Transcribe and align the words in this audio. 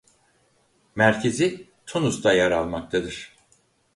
Merkezi 0.95 1.67
Tunus'ta 1.85 2.33
yer 2.33 2.51
almaktadır. 2.51 3.35